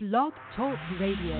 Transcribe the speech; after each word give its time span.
Blog 0.00 0.32
Talk 0.54 0.78
Radio. 1.00 1.34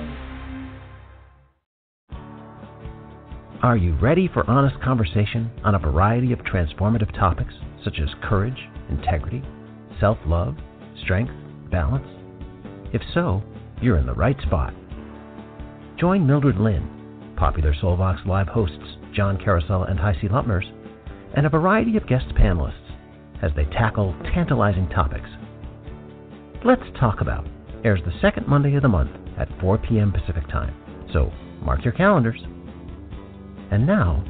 Are 3.63 3.77
you 3.77 3.97
ready 4.03 4.29
for 4.35 4.51
honest 4.51 4.83
conversation 4.83 5.49
on 5.63 5.77
a 5.77 5.79
variety 5.79 6.33
of 6.33 6.41
transformative 6.41 7.17
topics 7.17 7.55
such 7.85 8.01
as 8.01 8.09
courage, 8.21 8.59
integrity, 8.91 9.45
self 10.01 10.19
love, 10.27 10.57
strength, 11.05 11.33
balance? 11.71 12.05
If 12.93 13.01
so, 13.15 13.45
you're 13.81 13.97
in 13.97 14.07
the 14.07 14.15
right 14.15 14.41
spot. 14.43 14.75
Join 15.97 16.27
Mildred 16.27 16.57
Lynn, 16.59 17.35
popular 17.37 17.73
Soulvox 17.73 18.27
Live 18.27 18.49
hosts 18.49 18.97
John 19.15 19.39
Carosella 19.39 19.89
and 19.89 20.01
HiC 20.01 20.33
Luttmers, 20.33 20.69
and 21.37 21.47
a 21.47 21.49
variety 21.49 21.97
of 21.97 22.09
guest 22.09 22.27
panelists 22.31 22.75
as 23.41 23.53
they 23.55 23.67
tackle 23.67 24.17
tantalizing 24.35 24.89
topics. 24.89 25.31
Let's 26.65 26.83
Talk 26.99 27.21
About 27.21 27.47
airs 27.85 28.01
the 28.05 28.13
second 28.21 28.47
Monday 28.47 28.75
of 28.77 28.83
the 28.83 28.89
month 28.89 29.11
at 29.39 29.49
4 29.61 29.79
p.m. 29.79 30.13
Pacific 30.13 30.47
Time, 30.49 30.75
so 31.13 31.33
mark 31.63 31.85
your 31.85 31.93
calendars. 31.95 32.41
And 33.71 33.87
now, 33.87 34.25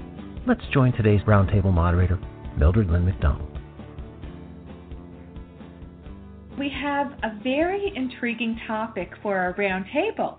let's 0.47 0.61
join 0.73 0.93
today's 0.93 1.21
roundtable 1.23 1.73
moderator, 1.73 2.19
Mildred 2.59 2.89
Lynn 2.91 3.05
McDonald. 3.05 3.45
We 6.59 6.71
have 6.83 7.13
a 7.23 7.39
very 7.43 7.93
intriguing 7.95 8.59
topic 8.67 9.11
for 9.23 9.37
our 9.39 9.55
roundtable. 9.55 10.39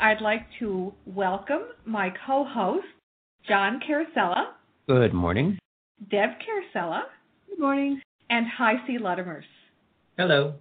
I'd 0.00 0.20
like 0.22 0.46
to 0.60 0.94
welcome 1.04 1.62
my 1.84 2.10
co 2.26 2.44
host, 2.44 2.86
John 3.46 3.80
Carosella, 3.86 4.52
Good 4.88 5.12
morning. 5.12 5.58
Deb 6.10 6.30
Carosella, 6.40 7.02
Good 7.48 7.58
morning. 7.58 8.00
and 8.30 8.46
HiC 8.46 8.98
Luttmers. 9.00 9.42
Hello. 10.16 10.54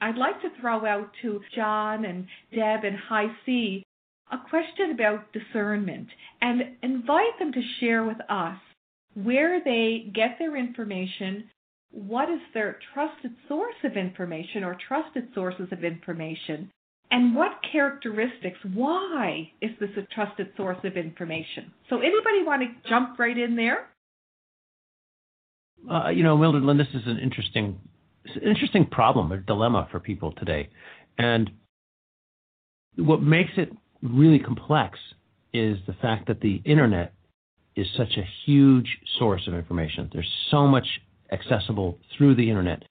I'd 0.00 0.16
like 0.16 0.40
to 0.42 0.48
throw 0.60 0.84
out 0.86 1.10
to 1.22 1.40
John 1.54 2.04
and 2.04 2.26
Deb 2.54 2.84
and 2.84 2.96
Heisey 3.10 3.36
C 3.46 3.82
a 4.32 4.38
question 4.50 4.90
about 4.92 5.32
discernment 5.32 6.08
and 6.40 6.62
invite 6.82 7.38
them 7.38 7.52
to 7.52 7.60
share 7.78 8.04
with 8.04 8.18
us 8.28 8.58
where 9.14 9.62
they 9.64 10.10
get 10.14 10.36
their 10.38 10.56
information, 10.56 11.44
what 11.90 12.28
is 12.28 12.40
their 12.52 12.78
trusted 12.92 13.34
source 13.48 13.76
of 13.84 13.96
information 13.96 14.64
or 14.64 14.76
trusted 14.88 15.28
sources 15.34 15.68
of 15.72 15.84
information, 15.84 16.70
and 17.10 17.34
what 17.34 17.52
characteristics, 17.70 18.58
why 18.74 19.50
is 19.62 19.70
this 19.80 19.90
a 19.96 20.02
trusted 20.14 20.48
source 20.56 20.78
of 20.84 20.96
information? 20.96 21.72
So, 21.88 22.00
anybody 22.00 22.42
want 22.44 22.62
to 22.62 22.88
jump 22.88 23.18
right 23.18 23.38
in 23.38 23.54
there? 23.54 23.86
Uh, 25.88 26.08
you 26.08 26.24
know, 26.24 26.36
Mildred 26.36 26.64
Lynn, 26.64 26.78
this 26.78 26.88
is 26.92 27.06
an 27.06 27.18
interesting, 27.18 27.78
it's 28.26 28.36
an 28.36 28.48
interesting 28.48 28.86
problem 28.86 29.32
or 29.32 29.38
dilemma 29.38 29.88
for 29.90 30.00
people 30.00 30.32
today, 30.32 30.68
and 31.18 31.50
what 32.96 33.22
makes 33.22 33.52
it 33.56 33.70
really 34.02 34.38
complex 34.38 34.98
is 35.52 35.78
the 35.86 35.92
fact 35.94 36.26
that 36.26 36.40
the 36.40 36.60
internet 36.64 37.12
is 37.76 37.86
such 37.96 38.16
a 38.16 38.26
huge 38.44 38.98
source 39.18 39.46
of 39.46 39.54
information. 39.54 40.10
There's 40.12 40.30
so 40.50 40.66
much 40.66 40.86
accessible 41.30 41.98
through 42.16 42.34
the 42.36 42.48
internet. 42.48 42.84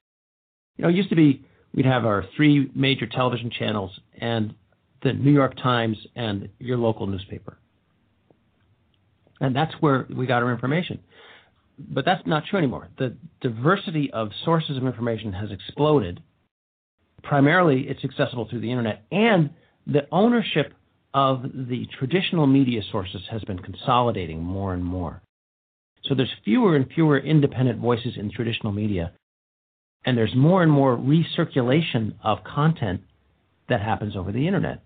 You 0.78 0.84
know, 0.84 0.90
it 0.90 0.96
used 0.96 1.10
to 1.10 1.16
be 1.16 1.44
we'd 1.74 1.86
have 1.86 2.06
our 2.06 2.26
three 2.36 2.72
major 2.76 3.08
television 3.08 3.50
channels 3.50 4.00
and 4.20 4.54
the 5.04 5.14
New 5.14 5.32
York 5.32 5.56
Times 5.58 5.98
and 6.16 6.50
your 6.60 6.78
local 6.78 7.08
newspaper. 7.08 7.58
And 9.42 9.56
that's 9.56 9.74
where 9.82 10.08
we 10.16 10.26
got 10.26 10.44
our 10.44 10.52
information. 10.52 11.00
But 11.78 12.06
that's 12.06 12.26
not 12.26 12.46
true 12.46 12.60
anymore. 12.60 12.88
The 12.98 13.16
diversity 13.42 14.12
of 14.12 14.30
sources 14.44 14.78
of 14.78 14.86
information 14.86 15.34
has 15.34 15.52
exploded. 15.52 16.22
Primarily, 17.24 17.88
it's 17.88 18.04
accessible 18.04 18.48
through 18.50 18.62
the 18.62 18.72
internet, 18.72 19.04
and 19.12 19.50
the 19.88 20.08
ownership 20.12 20.74
of 21.14 21.44
the 21.44 21.88
traditional 21.98 22.48
media 22.48 22.82
sources 22.92 23.22
has 23.30 23.44
been 23.44 23.60
consolidating 23.60 24.42
more 24.42 24.74
and 24.74 24.84
more. 24.84 25.22
So 26.04 26.14
there's 26.14 26.32
fewer 26.44 26.76
and 26.76 26.88
fewer 26.94 27.18
independent 27.18 27.80
voices 27.80 28.14
in 28.18 28.32
traditional 28.32 28.72
media, 28.72 29.14
and 30.06 30.18
there's 30.18 30.36
more 30.36 30.62
and 30.62 30.72
more 30.72 30.96
recirculation 30.96 32.14
of 32.24 32.44
content 32.44 33.02
that 33.70 33.82
happens 33.82 34.16
over 34.16 34.32
the 34.32 34.46
internet. 34.46 34.84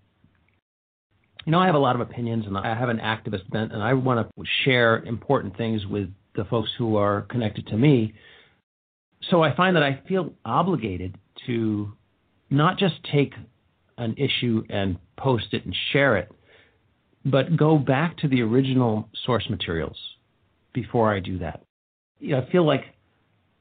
You 1.44 1.52
know, 1.52 1.58
I 1.58 1.66
have 1.66 1.74
a 1.74 1.78
lot 1.78 1.94
of 1.94 2.00
opinions, 2.00 2.46
and 2.46 2.56
I 2.56 2.74
have 2.74 2.88
an 2.88 2.98
activist 2.98 3.48
bent, 3.50 3.72
and 3.72 3.82
I 3.82 3.94
want 3.94 4.28
to 4.28 4.44
share 4.64 4.98
important 4.98 5.56
things 5.56 5.86
with 5.86 6.08
the 6.34 6.44
folks 6.44 6.70
who 6.78 6.96
are 6.96 7.22
connected 7.22 7.66
to 7.68 7.76
me. 7.76 8.14
So 9.30 9.42
I 9.42 9.54
find 9.54 9.76
that 9.76 9.82
I 9.82 10.00
feel 10.08 10.32
obligated 10.44 11.16
to 11.46 11.92
not 12.48 12.78
just 12.78 12.94
take 13.12 13.34
an 13.98 14.14
issue 14.16 14.64
and 14.70 14.98
post 15.16 15.52
it 15.52 15.64
and 15.64 15.74
share 15.92 16.16
it, 16.16 16.30
but 17.24 17.56
go 17.56 17.76
back 17.78 18.16
to 18.18 18.28
the 18.28 18.42
original 18.42 19.08
source 19.24 19.48
materials 19.50 19.98
before 20.72 21.14
I 21.14 21.20
do 21.20 21.38
that. 21.38 21.62
You 22.18 22.32
know, 22.32 22.40
I 22.40 22.50
feel 22.50 22.66
like 22.66 22.84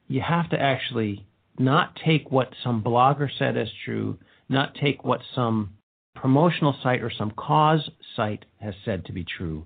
you 0.07 0.21
have 0.21 0.49
to 0.51 0.59
actually 0.59 1.25
not 1.57 1.97
take 2.05 2.31
what 2.31 2.53
some 2.63 2.81
blogger 2.81 3.29
said 3.37 3.57
as 3.57 3.67
true, 3.83 4.17
not 4.47 4.75
take 4.75 5.03
what 5.03 5.19
some 5.35 5.71
promotional 6.15 6.75
site 6.81 7.01
or 7.01 7.11
some 7.11 7.31
cause 7.31 7.89
site 8.15 8.45
has 8.59 8.73
said 8.85 9.05
to 9.05 9.13
be 9.13 9.25
true, 9.25 9.65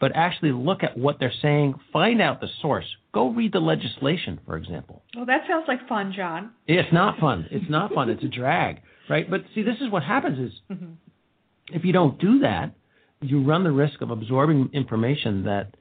but 0.00 0.12
actually 0.14 0.50
look 0.52 0.82
at 0.82 0.96
what 0.96 1.18
they're 1.20 1.32
saying, 1.42 1.74
find 1.92 2.20
out 2.22 2.40
the 2.40 2.48
source. 2.62 2.86
Go 3.12 3.28
read 3.28 3.52
the 3.52 3.60
legislation, 3.60 4.40
for 4.46 4.56
example. 4.56 5.02
Well, 5.14 5.26
that 5.26 5.42
sounds 5.46 5.64
like 5.68 5.86
fun, 5.88 6.12
John. 6.16 6.52
It's 6.66 6.92
not 6.92 7.18
fun. 7.18 7.46
It's 7.50 7.68
not 7.70 7.92
fun. 7.92 8.08
It's 8.10 8.24
a 8.24 8.28
drag, 8.28 8.80
right? 9.08 9.28
But 9.30 9.44
see, 9.54 9.62
this 9.62 9.76
is 9.80 9.90
what 9.90 10.02
happens 10.02 10.38
is 10.52 10.58
Mm-hmm. 10.70 10.92
if 11.74 11.84
you 11.84 11.92
don't 11.92 12.18
do 12.18 12.38
that, 12.40 12.72
you 13.20 13.42
run 13.42 13.62
the 13.64 13.70
risk 13.72 14.00
of 14.00 14.10
absorbing 14.10 14.70
information 14.72 15.44
that 15.44 15.76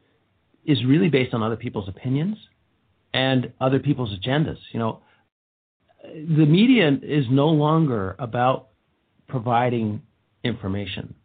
is 0.65 0.83
really 0.85 1.07
based 1.09 1.33
on 1.33 1.41
other 1.41 1.55
people's 1.55 1.87
opinions 1.87 2.37
and 3.13 3.53
other 3.61 3.79
people's 3.79 4.13
agendas. 4.19 4.57
You 4.73 4.79
know, 4.79 4.99
the 6.03 6.45
media 6.45 6.91
is 7.01 7.25
no 7.29 7.47
longer 7.47 8.15
about 8.19 8.67
providing 9.29 10.01
information. 10.43 11.15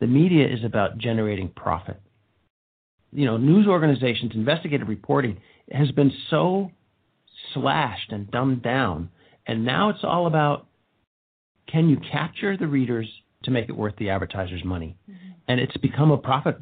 The 0.00 0.06
media 0.08 0.48
is 0.48 0.64
about 0.64 0.98
generating 0.98 1.48
profit. 1.50 2.00
You 3.12 3.26
know, 3.26 3.36
news 3.36 3.66
organizations, 3.66 4.32
investigative 4.34 4.88
reporting 4.88 5.38
has 5.70 5.90
been 5.90 6.12
so 6.30 6.70
slashed 7.52 8.10
and 8.10 8.30
dumbed 8.30 8.62
down, 8.62 9.10
and 9.46 9.64
now 9.64 9.90
it's 9.90 10.02
all 10.02 10.26
about 10.26 10.66
can 11.68 11.88
you 11.88 11.98
capture 12.10 12.56
the 12.56 12.66
readers 12.66 13.08
to 13.44 13.50
make 13.50 13.68
it 13.68 13.76
worth 13.76 13.96
the 13.96 14.10
advertiser's 14.10 14.64
money? 14.64 14.96
Mm-hmm. 15.10 15.30
And 15.48 15.60
it's 15.60 15.76
become 15.78 16.10
a 16.10 16.18
profit 16.18 16.58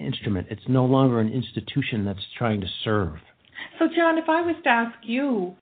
instrument. 0.00 0.48
It's 0.50 0.62
no 0.68 0.84
longer 0.84 1.20
an 1.20 1.32
institution 1.32 2.04
that's 2.04 2.24
trying 2.36 2.60
to 2.60 2.66
serve. 2.84 3.16
So, 3.78 3.86
John, 3.94 4.18
if 4.18 4.28
I 4.28 4.42
was 4.42 4.56
to 4.64 4.68
ask 4.68 4.96
you, 5.02 5.56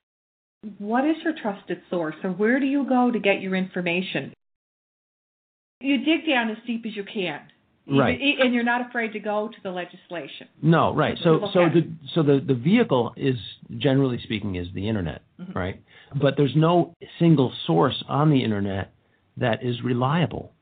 what 0.79 1.05
is 1.05 1.17
your 1.25 1.35
trusted 1.41 1.83
source, 1.91 2.15
or 2.23 2.31
where 2.31 2.61
do 2.61 2.67
you 2.67 2.87
go 2.89 3.11
to 3.11 3.19
get 3.19 3.41
your 3.41 3.55
information? 3.55 4.33
You 5.81 5.99
dig 6.05 6.27
down 6.27 6.51
as 6.51 6.59
deep 6.67 6.85
as 6.87 6.95
you 6.95 7.05
can, 7.05 7.41
Right. 7.85 8.19
And 8.41 8.55
you're 8.55 8.63
not 8.63 8.87
afraid 8.89 9.13
to 9.15 9.19
go 9.19 9.49
to 9.49 9.57
the 9.63 9.71
legislation. 9.71 10.47
No, 10.63 10.95
right. 10.95 11.19
So 11.25 11.49
so 11.53 11.69
the 11.69 11.91
so 12.15 12.23
the, 12.23 12.41
the 12.41 12.55
vehicle 12.55 13.13
is 13.17 13.35
generally 13.77 14.21
speaking 14.23 14.55
is 14.55 14.69
the 14.73 14.89
internet, 14.89 15.23
Mhm. 15.41 15.55
right? 15.55 15.83
But 16.15 16.37
there's 16.37 16.55
no 16.55 16.95
single 17.19 17.53
source 17.67 18.03
on 18.09 18.31
the 18.31 18.43
internet 18.45 18.93
that 19.37 19.65
is 19.65 19.83
reliable. 19.83 20.53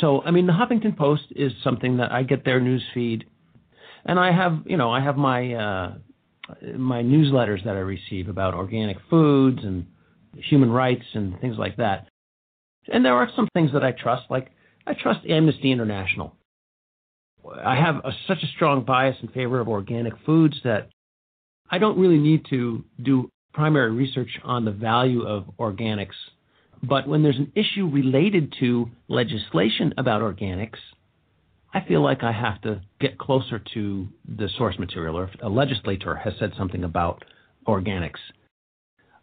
So 0.00 0.22
I 0.22 0.30
mean 0.32 0.46
the 0.46 0.52
Huffington 0.52 0.96
Post 0.96 1.24
is 1.36 1.52
something 1.62 1.98
that 1.98 2.10
I 2.10 2.24
get 2.24 2.44
their 2.44 2.60
news 2.60 2.82
feed 2.92 3.24
and 4.04 4.18
I 4.18 4.32
have 4.32 4.62
you 4.66 4.76
know, 4.76 4.90
I 4.90 5.00
have 5.00 5.16
my 5.16 5.54
uh 5.54 5.94
my 6.76 7.02
newsletters 7.02 7.62
that 7.64 7.76
I 7.76 7.80
receive 7.80 8.28
about 8.28 8.54
organic 8.54 8.96
foods 9.08 9.60
and 9.62 9.86
human 10.36 10.70
rights 10.70 11.04
and 11.14 11.38
things 11.40 11.56
like 11.56 11.76
that. 11.76 12.08
And 12.92 13.04
there 13.04 13.14
are 13.14 13.28
some 13.36 13.46
things 13.54 13.72
that 13.74 13.84
I 13.84 13.92
trust, 13.92 14.24
like 14.30 14.50
I 14.90 14.94
trust 15.00 15.24
Amnesty 15.28 15.70
International. 15.70 16.34
I 17.64 17.76
have 17.76 17.96
a, 18.04 18.10
such 18.26 18.42
a 18.42 18.46
strong 18.56 18.84
bias 18.84 19.16
in 19.22 19.28
favor 19.28 19.60
of 19.60 19.68
organic 19.68 20.14
foods 20.26 20.56
that 20.64 20.88
I 21.70 21.78
don't 21.78 21.96
really 21.96 22.18
need 22.18 22.44
to 22.50 22.84
do 23.00 23.30
primary 23.54 23.92
research 23.92 24.30
on 24.42 24.64
the 24.64 24.72
value 24.72 25.22
of 25.22 25.44
organics. 25.60 26.16
But 26.82 27.06
when 27.06 27.22
there's 27.22 27.38
an 27.38 27.52
issue 27.54 27.88
related 27.88 28.52
to 28.58 28.90
legislation 29.06 29.94
about 29.96 30.22
organics, 30.22 30.80
I 31.72 31.82
feel 31.86 32.02
like 32.02 32.24
I 32.24 32.32
have 32.32 32.60
to 32.62 32.80
get 33.00 33.16
closer 33.16 33.62
to 33.74 34.08
the 34.36 34.48
source 34.58 34.76
material, 34.76 35.16
or 35.16 35.24
if 35.24 35.40
a 35.40 35.48
legislator 35.48 36.16
has 36.16 36.34
said 36.40 36.52
something 36.58 36.82
about 36.82 37.24
organics. 37.64 38.18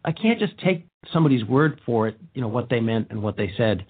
I 0.05 0.13
can't 0.13 0.39
just 0.39 0.57
take 0.59 0.87
somebody's 1.11 1.43
word 1.43 1.81
for 1.85 2.07
it, 2.07 2.17
you 2.33 2.39
know, 2.39 2.47
what 2.47 2.69
they 2.69 2.79
meant 2.79 3.07
and 3.09 3.21
what 3.21 3.35
they 3.35 3.51
said 3.57 3.85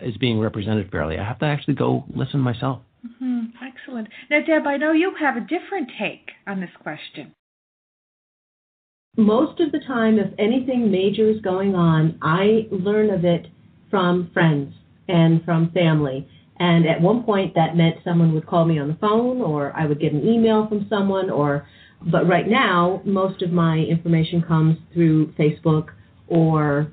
is 0.00 0.16
being 0.16 0.38
represented 0.38 0.90
fairly. 0.90 1.18
I 1.18 1.24
have 1.24 1.38
to 1.40 1.46
actually 1.46 1.74
go 1.74 2.04
listen 2.14 2.40
myself. 2.40 2.80
hmm 3.18 3.46
Excellent. 3.62 4.08
Now, 4.30 4.40
Deb, 4.46 4.66
I 4.66 4.76
know 4.76 4.92
you 4.92 5.14
have 5.18 5.36
a 5.36 5.40
different 5.40 5.90
take 5.98 6.30
on 6.46 6.60
this 6.60 6.70
question. 6.82 7.32
most 9.16 9.60
of 9.60 9.72
the 9.72 9.80
time, 9.80 10.18
if 10.18 10.32
anything 10.38 10.90
major 10.90 11.28
is 11.28 11.40
going 11.40 11.74
on, 11.74 12.18
I 12.22 12.68
learn 12.70 13.10
of 13.10 13.24
it 13.24 13.48
from 13.90 14.30
friends 14.32 14.74
and 15.08 15.44
from 15.44 15.70
family. 15.72 16.28
And 16.60 16.86
at 16.86 17.00
one 17.00 17.22
point, 17.24 17.54
that 17.54 17.76
meant 17.76 17.96
someone 18.04 18.32
would 18.34 18.46
call 18.46 18.64
me 18.64 18.78
on 18.78 18.88
the 18.88 18.94
phone, 19.00 19.40
or 19.40 19.72
I 19.76 19.86
would 19.86 20.00
get 20.00 20.12
an 20.12 20.26
email 20.26 20.66
from 20.68 20.86
someone, 20.88 21.30
or. 21.30 21.66
But 22.00 22.28
right 22.28 22.46
now, 22.46 23.02
most 23.04 23.42
of 23.42 23.50
my 23.50 23.78
information 23.78 24.40
comes 24.42 24.78
through 24.92 25.32
Facebook 25.32 25.88
or 26.28 26.92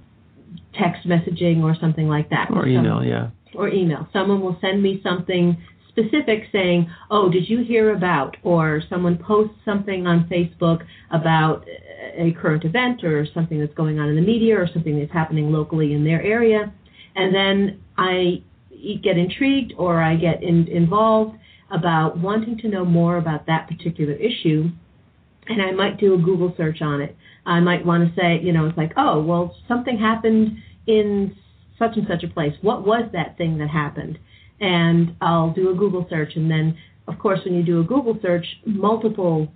text 0.77 1.07
messaging 1.07 1.63
or 1.63 1.75
something 1.79 2.07
like 2.07 2.29
that. 2.29 2.49
Or 2.51 2.67
email, 2.67 2.99
Some, 2.99 3.07
yeah. 3.07 3.29
Or 3.53 3.69
email. 3.69 4.07
Someone 4.11 4.41
will 4.41 4.57
send 4.61 4.81
me 4.81 4.99
something 5.01 5.57
specific 5.89 6.43
saying, 6.51 6.89
"Oh, 7.09 7.29
did 7.29 7.49
you 7.49 7.63
hear 7.63 7.93
about?" 7.93 8.37
Or 8.43 8.81
someone 8.89 9.17
posts 9.17 9.55
something 9.63 10.05
on 10.07 10.27
Facebook 10.27 10.85
about 11.11 11.65
a 12.17 12.31
current 12.33 12.65
event 12.65 13.03
or 13.03 13.25
something 13.33 13.59
that's 13.59 13.73
going 13.73 13.99
on 13.99 14.09
in 14.09 14.15
the 14.15 14.21
media 14.21 14.59
or 14.59 14.67
something 14.67 14.99
that's 14.99 15.11
happening 15.11 15.51
locally 15.51 15.93
in 15.93 16.03
their 16.03 16.21
area, 16.21 16.71
and 17.15 17.33
then 17.33 17.79
I 17.97 18.41
get 19.01 19.17
intrigued 19.17 19.73
or 19.77 20.01
I 20.01 20.15
get 20.15 20.43
in, 20.43 20.67
involved 20.67 21.37
about 21.71 22.17
wanting 22.17 22.57
to 22.59 22.67
know 22.67 22.85
more 22.85 23.17
about 23.17 23.47
that 23.47 23.67
particular 23.67 24.13
issue, 24.13 24.69
and 25.47 25.61
I 25.61 25.71
might 25.71 25.99
do 25.99 26.13
a 26.13 26.17
Google 26.17 26.53
search 26.57 26.81
on 26.81 27.01
it. 27.01 27.15
I 27.45 27.59
might 27.59 27.85
want 27.85 28.07
to 28.07 28.19
say, 28.19 28.39
you 28.41 28.51
know, 28.51 28.65
it's 28.67 28.77
like, 28.77 28.93
oh, 28.97 29.21
well, 29.21 29.55
something 29.67 29.97
happened 29.97 30.57
in 30.87 31.35
such 31.77 31.97
and 31.97 32.07
such 32.07 32.23
a 32.23 32.27
place. 32.27 32.53
What 32.61 32.85
was 32.85 33.09
that 33.13 33.37
thing 33.37 33.57
that 33.59 33.69
happened? 33.69 34.17
And 34.59 35.15
I'll 35.21 35.51
do 35.51 35.69
a 35.71 35.75
Google 35.75 36.07
search, 36.09 36.35
and 36.35 36.49
then, 36.49 36.77
of 37.07 37.19
course, 37.19 37.39
when 37.45 37.55
you 37.55 37.63
do 37.63 37.81
a 37.81 37.83
Google 37.83 38.17
search, 38.21 38.45
multiple 38.65 39.51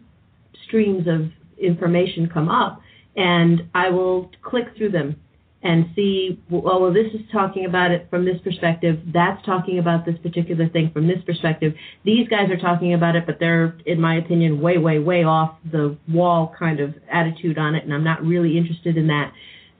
streams 0.66 1.08
of 1.08 1.32
information 1.58 2.30
come 2.32 2.50
up, 2.50 2.82
and 3.16 3.64
I 3.74 3.90
will 3.90 4.30
click 4.42 4.66
through 4.78 4.92
them 4.92 5.16
and 5.62 5.88
see, 5.94 6.42
well, 6.50 6.82
well, 6.82 6.94
this 6.94 7.14
is 7.14 7.20
talking 7.32 7.66
about 7.66 7.92
it 7.92 8.08
from 8.10 8.24
this 8.24 8.38
perspective. 8.44 9.00
That's 9.14 9.44
talking 9.46 9.78
about 9.78 10.06
this 10.06 10.18
particular 10.24 10.70
thing 10.70 10.92
from 10.92 11.08
this 11.08 11.22
perspective. 11.26 11.74
These 12.06 12.30
guys 12.30 12.50
are 12.50 12.58
talking 12.58 12.94
about 12.94 13.18
it, 13.18 13.26
but 13.26 13.38
they're, 13.40 13.78
in 13.86 14.00
my 14.00 14.16
opinion, 14.16 14.62
way, 14.62 14.78
way, 14.78 15.00
way 15.00 15.24
off 15.24 15.58
the 15.70 15.98
wall 16.08 16.56
kind 16.58 16.80
of 16.80 16.94
attitude 17.12 17.58
on 17.58 17.76
it, 17.76 17.84
and 17.84 17.94
I'm 17.94 18.06
not 18.06 18.24
really 18.24 18.58
interested 18.58 18.96
in 18.96 19.08
that. 19.08 19.34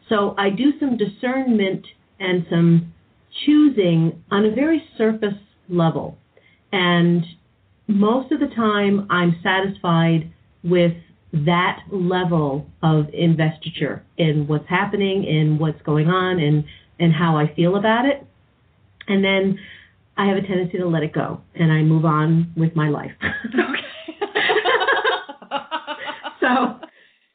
So 0.10 0.36
I 0.38 0.50
do 0.50 0.74
some 0.80 0.98
discernment 0.98 1.86
and 2.20 2.46
some 2.50 2.94
choosing 3.46 4.24
on 4.32 4.46
a 4.46 4.52
very 4.52 4.84
surface 4.98 5.40
level. 5.70 6.18
And 6.74 7.24
most 7.88 8.32
of 8.34 8.40
the 8.40 8.48
time, 8.48 9.08
I'm 9.10 9.40
satisfied 9.42 10.32
with 10.64 10.94
that 11.32 11.82
level 11.92 12.66
of 12.82 13.06
investiture 13.14 14.04
in 14.18 14.48
what's 14.48 14.68
happening, 14.68 15.26
in 15.26 15.60
what's 15.60 15.82
going 15.84 16.08
on, 16.08 16.40
and 16.40 16.64
and 17.00 17.14
how 17.14 17.38
I 17.38 17.54
feel 17.56 17.76
about 17.76 18.06
it. 18.06 18.26
And 19.08 19.24
then 19.24 19.60
I 20.18 20.28
have 20.28 20.38
a 20.38 20.42
tendency 20.42 20.78
to 20.78 20.88
let 20.88 21.04
it 21.04 21.14
go, 21.14 21.42
and 21.56 21.72
I 21.72 21.82
move 21.82 22.06
on 22.06 22.52
with 22.58 22.76
my 22.76 22.90
life. 22.90 23.12
okay. 23.22 24.20
so 26.42 26.80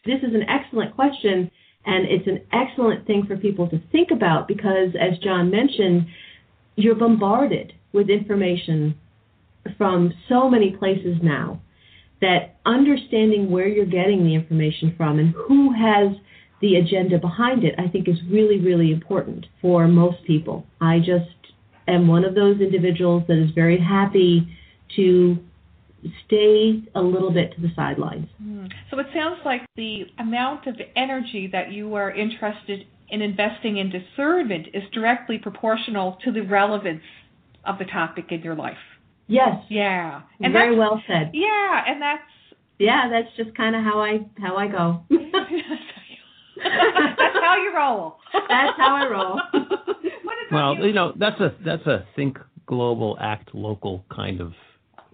this 0.04 0.18
is 0.22 0.34
an 0.34 0.44
excellent 0.48 0.94
question, 0.94 1.50
and 1.86 2.06
it's 2.06 2.26
an 2.26 2.42
excellent 2.52 3.06
thing 3.06 3.24
for 3.26 3.36
people 3.36 3.68
to 3.70 3.80
think 3.90 4.10
about 4.10 4.48
because, 4.48 4.90
as 5.00 5.18
John 5.18 5.50
mentioned, 5.50 6.06
you're 6.76 6.94
bombarded 6.94 7.72
with 7.92 8.10
information 8.10 8.96
from 9.78 10.12
so 10.28 10.50
many 10.50 10.72
places 10.72 11.16
now 11.22 11.60
that 12.24 12.56
understanding 12.64 13.50
where 13.50 13.68
you're 13.68 13.84
getting 13.84 14.24
the 14.24 14.34
information 14.34 14.94
from 14.96 15.18
and 15.18 15.34
who 15.46 15.72
has 15.72 16.16
the 16.62 16.76
agenda 16.76 17.18
behind 17.18 17.64
it, 17.64 17.74
I 17.78 17.88
think 17.88 18.08
is 18.08 18.16
really, 18.30 18.58
really 18.58 18.90
important 18.92 19.44
for 19.60 19.86
most 19.86 20.24
people. 20.24 20.66
I 20.80 21.00
just 21.00 21.28
am 21.86 22.08
one 22.08 22.24
of 22.24 22.34
those 22.34 22.60
individuals 22.60 23.24
that 23.28 23.36
is 23.36 23.50
very 23.54 23.78
happy 23.78 24.48
to 24.96 25.38
stay 26.26 26.82
a 26.94 27.00
little 27.02 27.30
bit 27.30 27.54
to 27.56 27.60
the 27.60 27.70
sidelines. 27.76 28.28
Mm. 28.42 28.70
So 28.90 28.98
it 28.98 29.06
sounds 29.14 29.40
like 29.44 29.60
the 29.76 30.04
amount 30.18 30.66
of 30.66 30.76
energy 30.96 31.48
that 31.52 31.72
you 31.72 31.94
are 31.94 32.10
interested 32.10 32.86
in 33.10 33.20
investing 33.20 33.76
in 33.76 33.90
discernment 33.90 34.68
is 34.72 34.82
directly 34.92 35.38
proportional 35.38 36.18
to 36.24 36.32
the 36.32 36.40
relevance 36.40 37.02
of 37.64 37.78
the 37.78 37.84
topic 37.84 38.26
in 38.30 38.40
your 38.40 38.54
life. 38.54 38.76
Yes. 39.26 39.64
Yeah. 39.68 40.22
And 40.40 40.52
very 40.52 40.76
well 40.76 41.02
said. 41.06 41.30
Yeah, 41.32 41.84
and 41.86 42.02
that's 42.02 42.22
yeah, 42.78 43.08
that's 43.08 43.28
just 43.36 43.56
kind 43.56 43.76
of 43.76 43.82
how 43.82 44.00
I 44.00 44.26
how 44.40 44.56
I 44.56 44.66
go. 44.66 45.04
that's 45.10 45.32
how 47.40 47.56
you 47.56 47.72
roll. 47.76 48.16
That's 48.32 48.76
how 48.76 48.96
I 48.96 49.08
roll. 49.08 49.40
well, 50.52 50.76
you? 50.76 50.86
you 50.86 50.92
know, 50.92 51.12
that's 51.16 51.40
a 51.40 51.54
that's 51.64 51.86
a 51.86 52.04
think 52.16 52.38
global, 52.66 53.16
act 53.20 53.54
local 53.54 54.04
kind 54.14 54.40
of 54.40 54.52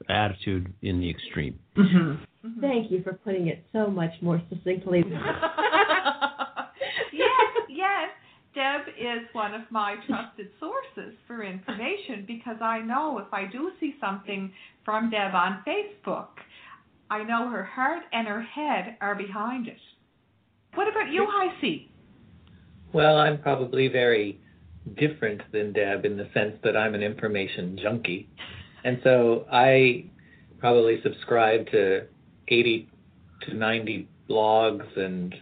attitude 0.08 0.72
in 0.82 1.00
the 1.00 1.10
extreme. 1.10 1.58
Mm-hmm. 1.76 2.46
Mm-hmm. 2.46 2.60
Thank 2.60 2.90
you 2.90 3.02
for 3.02 3.12
putting 3.12 3.48
it 3.48 3.64
so 3.72 3.88
much 3.88 4.12
more 4.22 4.40
succinctly. 4.48 5.04
Is 9.00 9.26
one 9.32 9.54
of 9.54 9.62
my 9.70 9.96
trusted 10.06 10.50
sources 10.60 11.14
for 11.26 11.42
information 11.42 12.24
because 12.26 12.58
I 12.60 12.80
know 12.80 13.16
if 13.18 13.32
I 13.32 13.46
do 13.46 13.70
see 13.80 13.94
something 13.98 14.52
from 14.84 15.08
Deb 15.08 15.34
on 15.34 15.64
Facebook, 15.66 16.28
I 17.10 17.22
know 17.24 17.48
her 17.48 17.64
heart 17.64 18.02
and 18.12 18.28
her 18.28 18.42
head 18.42 18.98
are 19.00 19.14
behind 19.14 19.68
it. 19.68 19.78
What 20.74 20.86
about 20.86 21.10
you, 21.10 21.26
HiC? 21.26 21.88
Well, 22.92 23.16
I'm 23.16 23.40
probably 23.40 23.88
very 23.88 24.38
different 24.98 25.40
than 25.50 25.72
Deb 25.72 26.04
in 26.04 26.18
the 26.18 26.28
sense 26.34 26.56
that 26.62 26.76
I'm 26.76 26.94
an 26.94 27.02
information 27.02 27.78
junkie. 27.82 28.28
And 28.84 29.00
so 29.02 29.46
I 29.50 30.10
probably 30.58 31.00
subscribe 31.02 31.70
to 31.70 32.06
80 32.48 32.86
to 33.48 33.54
90 33.54 34.08
blogs 34.28 34.98
and 34.98 35.34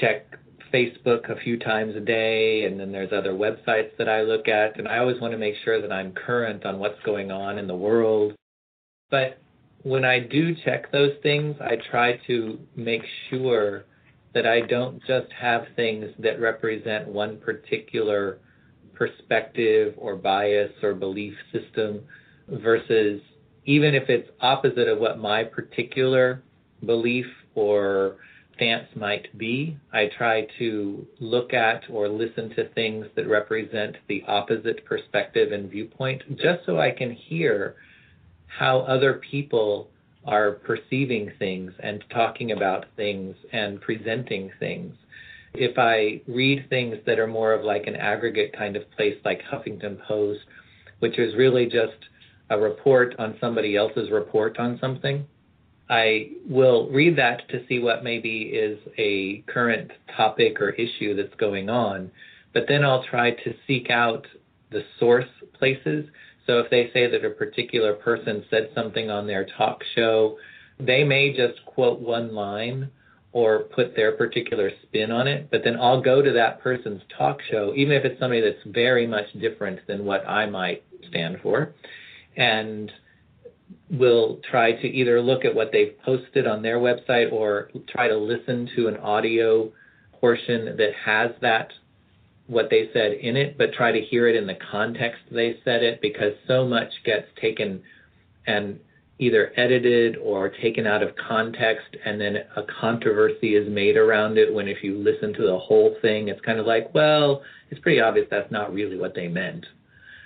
check 0.00 0.38
Facebook 0.72 1.30
a 1.30 1.40
few 1.40 1.58
times 1.58 1.94
a 1.96 2.00
day, 2.00 2.64
and 2.64 2.78
then 2.78 2.92
there's 2.92 3.12
other 3.12 3.32
websites 3.32 3.96
that 3.98 4.08
I 4.08 4.22
look 4.22 4.48
at, 4.48 4.78
and 4.78 4.88
I 4.88 4.98
always 4.98 5.20
want 5.20 5.32
to 5.32 5.38
make 5.38 5.54
sure 5.64 5.80
that 5.80 5.92
I'm 5.92 6.12
current 6.12 6.64
on 6.64 6.78
what's 6.78 7.00
going 7.04 7.30
on 7.30 7.58
in 7.58 7.66
the 7.66 7.74
world. 7.74 8.34
But 9.10 9.38
when 9.82 10.04
I 10.04 10.20
do 10.20 10.54
check 10.64 10.90
those 10.90 11.12
things, 11.22 11.56
I 11.60 11.76
try 11.90 12.18
to 12.26 12.58
make 12.76 13.02
sure 13.28 13.84
that 14.34 14.46
I 14.46 14.60
don't 14.60 15.00
just 15.00 15.30
have 15.38 15.66
things 15.76 16.06
that 16.18 16.40
represent 16.40 17.08
one 17.08 17.38
particular 17.38 18.38
perspective 18.94 19.94
or 19.96 20.16
bias 20.16 20.72
or 20.82 20.94
belief 20.94 21.34
system 21.52 22.00
versus 22.48 23.20
even 23.64 23.94
if 23.94 24.08
it's 24.08 24.28
opposite 24.40 24.88
of 24.88 24.98
what 24.98 25.18
my 25.18 25.44
particular 25.44 26.42
belief 26.84 27.26
or 27.54 28.16
stance 28.62 28.86
might 28.94 29.36
be. 29.36 29.76
I 29.92 30.08
try 30.16 30.46
to 30.58 31.06
look 31.18 31.52
at 31.52 31.82
or 31.90 32.08
listen 32.08 32.50
to 32.50 32.68
things 32.74 33.06
that 33.16 33.26
represent 33.28 33.96
the 34.08 34.22
opposite 34.28 34.84
perspective 34.84 35.50
and 35.50 35.68
viewpoint 35.68 36.22
just 36.36 36.64
so 36.64 36.78
I 36.78 36.92
can 36.92 37.10
hear 37.10 37.74
how 38.46 38.80
other 38.80 39.20
people 39.30 39.88
are 40.24 40.52
perceiving 40.52 41.32
things 41.40 41.72
and 41.80 42.04
talking 42.14 42.52
about 42.52 42.86
things 42.94 43.34
and 43.52 43.80
presenting 43.80 44.52
things. 44.60 44.94
If 45.54 45.76
I 45.76 46.22
read 46.28 46.66
things 46.70 46.98
that 47.06 47.18
are 47.18 47.26
more 47.26 47.52
of 47.52 47.64
like 47.64 47.88
an 47.88 47.96
aggregate 47.96 48.56
kind 48.56 48.76
of 48.76 48.88
place 48.92 49.16
like 49.24 49.42
Huffington 49.52 50.00
Post, 50.06 50.42
which 51.00 51.18
is 51.18 51.34
really 51.34 51.64
just 51.66 51.98
a 52.50 52.58
report 52.58 53.16
on 53.18 53.36
somebody 53.40 53.76
else's 53.76 54.10
report 54.12 54.60
on 54.60 54.78
something, 54.80 55.26
I 55.92 56.30
will 56.48 56.88
read 56.88 57.16
that 57.18 57.46
to 57.50 57.66
see 57.68 57.78
what 57.78 58.02
maybe 58.02 58.44
is 58.44 58.78
a 58.96 59.44
current 59.46 59.90
topic 60.16 60.58
or 60.58 60.70
issue 60.70 61.14
that's 61.14 61.34
going 61.34 61.68
on, 61.68 62.10
but 62.54 62.64
then 62.66 62.82
I'll 62.82 63.04
try 63.04 63.32
to 63.32 63.54
seek 63.66 63.90
out 63.90 64.26
the 64.70 64.84
source 64.98 65.28
places. 65.52 66.06
So 66.46 66.60
if 66.60 66.70
they 66.70 66.90
say 66.94 67.10
that 67.10 67.26
a 67.26 67.30
particular 67.30 67.92
person 67.92 68.42
said 68.48 68.70
something 68.74 69.10
on 69.10 69.26
their 69.26 69.46
talk 69.58 69.82
show, 69.94 70.38
they 70.80 71.04
may 71.04 71.36
just 71.36 71.62
quote 71.66 72.00
one 72.00 72.34
line 72.34 72.90
or 73.32 73.64
put 73.64 73.94
their 73.94 74.12
particular 74.12 74.70
spin 74.84 75.10
on 75.10 75.28
it, 75.28 75.50
but 75.50 75.62
then 75.62 75.76
I'll 75.78 76.00
go 76.00 76.22
to 76.22 76.32
that 76.32 76.62
person's 76.62 77.02
talk 77.18 77.40
show, 77.50 77.74
even 77.76 77.92
if 77.92 78.06
it's 78.06 78.18
somebody 78.18 78.40
that's 78.40 78.64
very 78.64 79.06
much 79.06 79.26
different 79.42 79.86
than 79.86 80.06
what 80.06 80.26
I 80.26 80.46
might 80.46 80.84
stand 81.08 81.40
for, 81.42 81.74
and 82.34 82.90
will 83.90 84.40
try 84.50 84.72
to 84.72 84.86
either 84.86 85.20
look 85.20 85.44
at 85.44 85.54
what 85.54 85.70
they've 85.72 85.94
posted 86.04 86.46
on 86.46 86.62
their 86.62 86.78
website 86.78 87.32
or 87.32 87.70
try 87.88 88.08
to 88.08 88.16
listen 88.16 88.68
to 88.76 88.88
an 88.88 88.96
audio 88.98 89.70
portion 90.20 90.76
that 90.76 90.92
has 91.04 91.30
that 91.40 91.68
what 92.46 92.68
they 92.70 92.90
said 92.92 93.12
in 93.12 93.36
it, 93.36 93.56
but 93.56 93.72
try 93.72 93.92
to 93.92 94.00
hear 94.00 94.28
it 94.28 94.36
in 94.36 94.46
the 94.46 94.58
context 94.70 95.20
they 95.30 95.56
said 95.64 95.82
it 95.82 96.00
because 96.00 96.32
so 96.46 96.66
much 96.66 96.90
gets 97.04 97.26
taken 97.40 97.82
and 98.46 98.78
either 99.18 99.52
edited 99.56 100.16
or 100.16 100.48
taken 100.48 100.86
out 100.86 101.02
of 101.02 101.14
context 101.16 101.96
and 102.04 102.20
then 102.20 102.36
a 102.56 102.62
controversy 102.80 103.54
is 103.54 103.68
made 103.70 103.96
around 103.96 104.36
it 104.36 104.52
when 104.52 104.66
if 104.66 104.82
you 104.82 104.98
listen 104.98 105.32
to 105.32 105.42
the 105.42 105.58
whole 105.58 105.94
thing 106.02 106.28
it's 106.28 106.40
kind 106.40 106.58
of 106.58 106.66
like 106.66 106.92
well 106.94 107.42
it's 107.70 107.80
pretty 107.80 108.00
obvious 108.00 108.26
that's 108.30 108.50
not 108.50 108.72
really 108.72 108.98
what 108.98 109.14
they 109.14 109.28
meant 109.28 109.64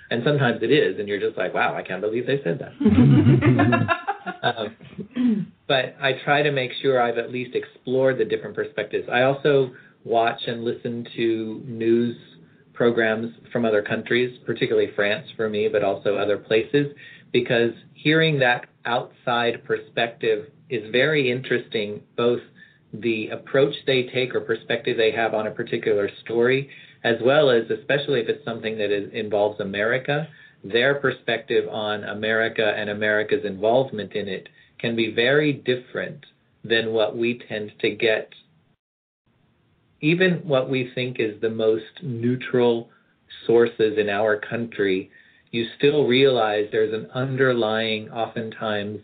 and 0.09 0.23
sometimes 0.25 0.61
it 0.61 0.71
is 0.71 0.99
and 0.99 1.07
you're 1.07 1.19
just 1.19 1.37
like 1.37 1.53
wow 1.53 1.75
i 1.75 1.81
can't 1.81 2.01
believe 2.01 2.25
they 2.25 2.41
said 2.43 2.59
that. 2.59 3.97
Um, 4.43 5.47
but 5.67 5.95
i 6.01 6.13
try 6.23 6.41
to 6.41 6.51
make 6.51 6.71
sure 6.81 7.01
i've 7.01 7.17
at 7.17 7.31
least 7.31 7.55
explored 7.55 8.17
the 8.17 8.25
different 8.25 8.55
perspectives. 8.55 9.07
I 9.11 9.23
also 9.23 9.71
watch 10.03 10.41
and 10.47 10.63
listen 10.63 11.07
to 11.15 11.61
news 11.65 12.15
programs 12.73 13.33
from 13.51 13.65
other 13.65 13.81
countries 13.81 14.37
particularly 14.45 14.91
france 14.95 15.25
for 15.35 15.49
me 15.49 15.69
but 15.69 15.83
also 15.83 16.17
other 16.17 16.37
places 16.37 16.87
because 17.31 17.71
hearing 17.93 18.39
that 18.39 18.65
outside 18.85 19.63
perspective 19.65 20.47
is 20.69 20.89
very 20.91 21.31
interesting, 21.31 22.01
both 22.15 22.41
the 22.93 23.29
approach 23.29 23.73
they 23.85 24.03
take 24.13 24.33
or 24.33 24.41
perspective 24.41 24.97
they 24.97 25.11
have 25.11 25.33
on 25.33 25.47
a 25.47 25.51
particular 25.51 26.09
story, 26.23 26.69
as 27.03 27.15
well 27.21 27.49
as, 27.49 27.69
especially 27.69 28.19
if 28.21 28.29
it's 28.29 28.45
something 28.45 28.77
that 28.77 28.91
is, 28.91 29.11
involves 29.13 29.59
America, 29.59 30.27
their 30.63 30.95
perspective 30.95 31.67
on 31.69 32.03
America 32.05 32.73
and 32.75 32.89
America's 32.89 33.45
involvement 33.45 34.13
in 34.13 34.27
it 34.27 34.49
can 34.79 34.95
be 34.95 35.13
very 35.13 35.53
different 35.53 36.25
than 36.63 36.91
what 36.91 37.15
we 37.15 37.39
tend 37.47 37.71
to 37.79 37.89
get. 37.89 38.29
Even 40.01 40.35
what 40.47 40.69
we 40.69 40.91
think 40.93 41.19
is 41.19 41.39
the 41.41 41.49
most 41.49 42.03
neutral 42.03 42.89
sources 43.45 43.97
in 43.97 44.09
our 44.09 44.39
country 44.39 45.09
you 45.51 45.65
still 45.77 46.05
realize 46.05 46.67
there's 46.71 46.93
an 46.93 47.09
underlying, 47.13 48.09
oftentimes 48.09 48.99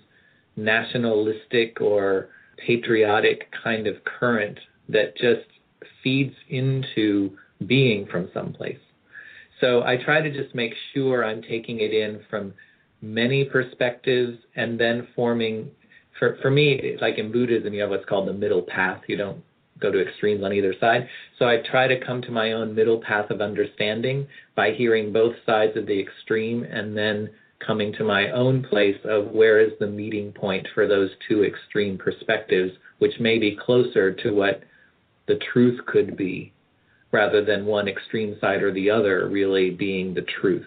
nationalistic 0.55 1.81
or 1.81 2.29
patriotic 2.57 3.51
kind 3.63 3.87
of 3.87 3.95
current 4.03 4.59
that 4.89 5.15
just 5.17 5.47
feeds 6.03 6.35
into 6.49 7.37
being 7.65 8.05
from 8.07 8.29
someplace. 8.33 8.79
So 9.61 9.83
I 9.83 9.97
try 9.97 10.21
to 10.21 10.31
just 10.31 10.53
make 10.53 10.73
sure 10.93 11.23
I'm 11.23 11.41
taking 11.41 11.79
it 11.79 11.93
in 11.93 12.21
from 12.29 12.53
many 13.01 13.45
perspectives 13.45 14.37
and 14.55 14.79
then 14.79 15.07
forming 15.15 15.69
for 16.19 16.37
for 16.41 16.51
me 16.51 16.97
like 17.01 17.17
in 17.17 17.31
Buddhism 17.31 17.73
you 17.73 17.81
have 17.81 17.89
what's 17.89 18.05
called 18.05 18.27
the 18.27 18.33
middle 18.33 18.61
path. 18.61 19.01
You 19.07 19.17
don't 19.17 19.43
go 19.79 19.91
to 19.91 20.01
extremes 20.01 20.43
on 20.43 20.53
either 20.53 20.73
side. 20.79 21.07
So 21.39 21.47
I 21.47 21.57
try 21.69 21.87
to 21.87 21.99
come 21.99 22.21
to 22.23 22.31
my 22.31 22.53
own 22.53 22.73
middle 22.73 23.01
path 23.01 23.29
of 23.29 23.41
understanding 23.41 24.27
by 24.55 24.71
hearing 24.71 25.11
both 25.11 25.35
sides 25.45 25.75
of 25.75 25.85
the 25.85 25.99
extreme 25.99 26.63
and 26.63 26.95
then 26.97 27.29
coming 27.65 27.93
to 27.93 28.03
my 28.03 28.29
own 28.31 28.63
place 28.63 28.97
of 29.05 29.31
where 29.31 29.59
is 29.59 29.71
the 29.79 29.87
meeting 29.87 30.31
point 30.31 30.67
for 30.73 30.87
those 30.87 31.09
two 31.27 31.43
extreme 31.43 31.97
perspectives, 31.97 32.71
which 32.99 33.19
may 33.19 33.37
be 33.37 33.57
closer 33.65 34.13
to 34.13 34.31
what 34.31 34.63
the 35.27 35.39
truth 35.51 35.79
could 35.85 36.17
be 36.17 36.51
rather 37.11 37.45
than 37.45 37.65
one 37.65 37.87
extreme 37.87 38.35
side 38.41 38.63
or 38.63 38.73
the 38.73 38.89
other 38.89 39.29
really 39.29 39.69
being 39.69 40.13
the 40.13 40.25
truth. 40.41 40.65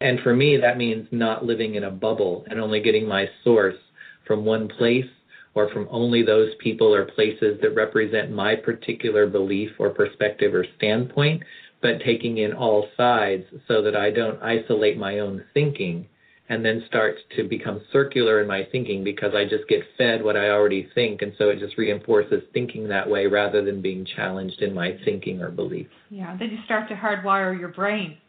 And 0.00 0.20
for 0.20 0.34
me, 0.34 0.58
that 0.58 0.76
means 0.76 1.06
not 1.10 1.44
living 1.44 1.76
in 1.76 1.84
a 1.84 1.90
bubble 1.90 2.44
and 2.48 2.60
only 2.60 2.80
getting 2.80 3.08
my 3.08 3.26
source 3.44 3.78
from 4.26 4.44
one 4.44 4.68
place 4.68 5.06
or 5.54 5.70
from 5.70 5.88
only 5.90 6.22
those 6.22 6.50
people 6.58 6.94
or 6.94 7.06
places 7.06 7.58
that 7.62 7.74
represent 7.74 8.30
my 8.30 8.54
particular 8.54 9.26
belief 9.26 9.70
or 9.78 9.88
perspective 9.88 10.54
or 10.54 10.66
standpoint, 10.76 11.42
but 11.80 12.00
taking 12.04 12.38
in 12.38 12.52
all 12.52 12.88
sides 12.96 13.44
so 13.66 13.80
that 13.80 13.96
I 13.96 14.10
don't 14.10 14.42
isolate 14.42 14.98
my 14.98 15.20
own 15.20 15.42
thinking 15.54 16.06
and 16.48 16.64
then 16.64 16.84
start 16.86 17.16
to 17.36 17.44
become 17.44 17.80
circular 17.92 18.40
in 18.40 18.46
my 18.46 18.66
thinking 18.70 19.02
because 19.02 19.32
I 19.34 19.44
just 19.44 19.68
get 19.68 19.80
fed 19.98 20.22
what 20.22 20.36
I 20.36 20.50
already 20.50 20.88
think. 20.94 21.22
And 21.22 21.32
so 21.38 21.48
it 21.48 21.58
just 21.58 21.76
reinforces 21.76 22.42
thinking 22.52 22.88
that 22.88 23.08
way 23.08 23.26
rather 23.26 23.64
than 23.64 23.82
being 23.82 24.06
challenged 24.16 24.62
in 24.62 24.72
my 24.72 24.96
thinking 25.04 25.42
or 25.42 25.50
belief. 25.50 25.88
Yeah, 26.10 26.36
then 26.38 26.50
you 26.50 26.58
start 26.64 26.88
to 26.88 26.94
hardwire 26.94 27.58
your 27.58 27.68
brain. 27.68 28.18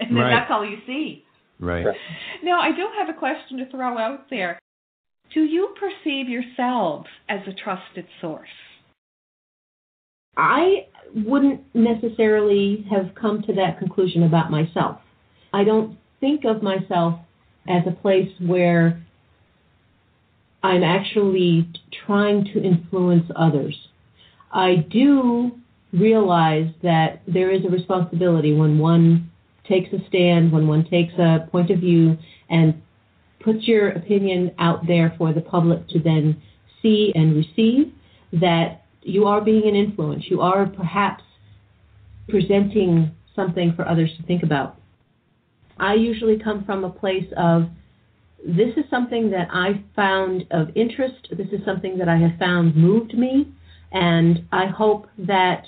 And 0.00 0.10
then 0.10 0.24
Right. 0.24 0.30
that's 0.30 0.50
all 0.50 0.68
you 0.68 0.78
see. 0.86 1.24
Right. 1.60 1.86
Right. 1.86 1.96
Now, 2.42 2.60
I 2.60 2.72
do 2.72 2.88
have 2.98 3.08
a 3.08 3.16
question 3.16 3.58
to 3.58 3.70
throw 3.70 3.96
out 3.96 4.28
there. 4.28 4.58
Do 5.32 5.44
you 5.44 5.72
perceive 5.78 6.28
yourselves 6.28 7.06
as 7.28 7.40
a 7.46 7.52
trusted 7.52 8.04
source? 8.20 8.48
I 10.36 10.86
wouldn't 11.14 11.62
necessarily 11.74 12.84
have 12.90 13.14
come 13.14 13.42
to 13.42 13.52
that 13.54 13.78
conclusion 13.78 14.24
about 14.24 14.50
myself. 14.50 14.98
I 15.52 15.62
don't 15.62 15.96
think 16.20 16.44
of 16.44 16.60
myself 16.60 17.20
as 17.68 17.82
a 17.86 17.90
place 17.90 18.30
where 18.38 19.02
I'm 20.62 20.82
actually 20.82 21.68
trying 22.06 22.44
to 22.46 22.62
influence 22.62 23.30
others. 23.36 23.76
I 24.50 24.76
do 24.76 25.52
realize 25.92 26.70
that 26.82 27.22
there 27.26 27.50
is 27.50 27.64
a 27.64 27.68
responsibility 27.68 28.54
when 28.54 28.78
one 28.78 29.30
takes 29.68 29.92
a 29.92 30.06
stand, 30.08 30.52
when 30.52 30.66
one 30.66 30.84
takes 30.84 31.12
a 31.18 31.48
point 31.50 31.70
of 31.70 31.80
view 31.80 32.16
and 32.48 32.80
puts 33.40 33.68
your 33.68 33.90
opinion 33.90 34.52
out 34.58 34.86
there 34.86 35.14
for 35.18 35.32
the 35.32 35.40
public 35.40 35.86
to 35.88 35.98
then 35.98 36.40
see 36.80 37.12
and 37.14 37.36
receive, 37.36 37.92
that 38.32 38.84
you 39.02 39.26
are 39.26 39.40
being 39.40 39.68
an 39.68 39.74
influence. 39.74 40.24
You 40.28 40.40
are 40.40 40.66
perhaps 40.66 41.22
presenting 42.28 43.14
something 43.36 43.74
for 43.74 43.86
others 43.86 44.10
to 44.16 44.22
think 44.24 44.42
about. 44.42 44.80
I 45.78 45.94
usually 45.94 46.38
come 46.38 46.64
from 46.64 46.84
a 46.84 46.90
place 46.90 47.30
of 47.36 47.68
this 48.46 48.76
is 48.76 48.84
something 48.90 49.30
that 49.30 49.48
I 49.50 49.82
found 49.96 50.44
of 50.50 50.68
interest, 50.74 51.28
this 51.30 51.48
is 51.48 51.64
something 51.64 51.98
that 51.98 52.08
I 52.08 52.16
have 52.16 52.38
found 52.38 52.76
moved 52.76 53.16
me, 53.16 53.48
and 53.90 54.44
I 54.52 54.66
hope 54.66 55.08
that 55.18 55.64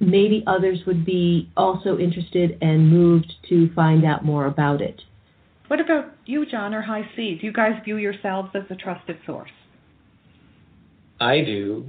maybe 0.00 0.42
others 0.46 0.80
would 0.86 1.04
be 1.04 1.50
also 1.56 1.98
interested 1.98 2.58
and 2.62 2.88
moved 2.90 3.32
to 3.48 3.72
find 3.74 4.04
out 4.04 4.24
more 4.24 4.46
about 4.46 4.80
it. 4.80 5.02
What 5.68 5.80
about 5.80 6.12
you, 6.26 6.44
John, 6.46 6.74
or 6.74 6.82
HiC? 6.82 7.40
Do 7.40 7.46
you 7.46 7.52
guys 7.52 7.80
view 7.84 7.96
yourselves 7.96 8.50
as 8.54 8.64
a 8.70 8.74
trusted 8.74 9.18
source? 9.24 9.50
I 11.20 11.40
do. 11.40 11.86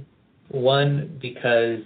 One, 0.48 1.18
because 1.20 1.80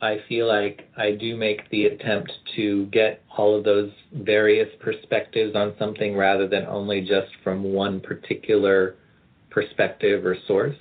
I 0.00 0.18
feel 0.28 0.46
like 0.46 0.88
I 0.96 1.12
do 1.12 1.36
make 1.36 1.68
the 1.70 1.86
attempt 1.86 2.32
to 2.56 2.86
get 2.86 3.22
all 3.36 3.56
of 3.56 3.64
those 3.64 3.90
various 4.12 4.68
perspectives 4.80 5.54
on 5.54 5.74
something 5.78 6.16
rather 6.16 6.46
than 6.46 6.66
only 6.66 7.00
just 7.00 7.30
from 7.42 7.62
one 7.62 8.00
particular 8.00 8.96
perspective 9.50 10.26
or 10.26 10.36
source. 10.46 10.76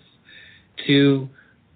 Two, 0.87 1.29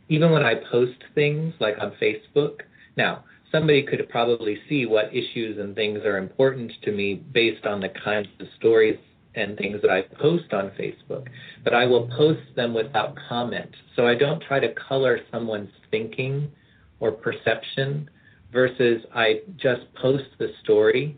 even 0.09 0.31
when 0.31 0.43
I 0.43 0.55
post 0.71 0.97
things 1.15 1.53
like 1.59 1.77
on 1.79 1.93
Facebook, 2.01 2.61
now 2.97 3.23
somebody 3.51 3.83
could 3.83 4.07
probably 4.09 4.57
see 4.67 4.85
what 4.85 5.15
issues 5.15 5.57
and 5.59 5.75
things 5.75 5.99
are 6.03 6.17
important 6.17 6.71
to 6.83 6.91
me 6.91 7.15
based 7.15 7.65
on 7.65 7.79
the 7.79 7.89
kinds 7.89 8.27
of 8.39 8.47
stories 8.57 8.97
and 9.35 9.55
things 9.57 9.81
that 9.81 9.91
I 9.91 10.01
post 10.01 10.51
on 10.51 10.71
Facebook, 10.71 11.27
but 11.63 11.73
I 11.73 11.85
will 11.85 12.07
post 12.07 12.41
them 12.55 12.73
without 12.73 13.15
comment. 13.29 13.69
So 13.95 14.07
I 14.07 14.15
don't 14.15 14.41
try 14.41 14.59
to 14.59 14.73
color 14.73 15.19
someone's 15.31 15.69
thinking 15.91 16.51
or 16.99 17.11
perception 17.11 18.09
versus 18.51 19.03
I 19.13 19.41
just 19.57 19.81
post 19.95 20.25
the 20.39 20.49
story 20.63 21.17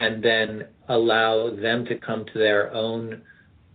and 0.00 0.22
then 0.22 0.66
allow 0.88 1.50
them 1.50 1.84
to 1.86 1.96
come 1.96 2.24
to 2.32 2.38
their 2.38 2.72
own 2.74 3.22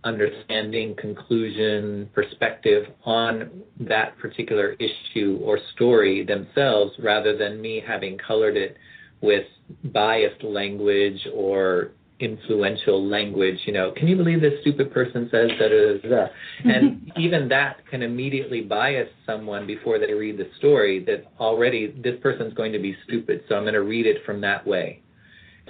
understanding, 0.04 0.94
conclusion, 0.96 2.08
perspective 2.12 2.86
on 3.04 3.62
that 3.80 4.18
particular 4.18 4.76
issue 4.78 5.38
or 5.42 5.58
story 5.74 6.24
themselves 6.24 6.92
rather 6.98 7.36
than 7.36 7.60
me 7.60 7.82
having 7.86 8.18
colored 8.18 8.56
it 8.56 8.76
with 9.20 9.46
biased 9.84 10.42
language 10.42 11.26
or 11.32 11.92
influential 12.20 13.04
language, 13.06 13.58
you 13.66 13.72
know, 13.72 13.92
can 13.92 14.06
you 14.06 14.16
believe 14.16 14.40
this 14.40 14.60
stupid 14.60 14.92
person 14.92 15.28
says 15.30 15.50
da? 15.58 16.26
And 16.64 17.10
even 17.16 17.48
that 17.48 17.78
can 17.90 18.02
immediately 18.02 18.60
bias 18.60 19.08
someone 19.26 19.66
before 19.66 19.98
they 19.98 20.12
read 20.12 20.38
the 20.38 20.48
story 20.58 21.04
that 21.04 21.24
already 21.40 21.94
this 22.02 22.14
person's 22.22 22.54
going 22.54 22.72
to 22.72 22.78
be 22.78 22.96
stupid, 23.04 23.42
so 23.48 23.56
I'm 23.56 23.64
going 23.64 23.74
to 23.74 23.82
read 23.82 24.06
it 24.06 24.24
from 24.24 24.40
that 24.42 24.66
way. 24.66 25.02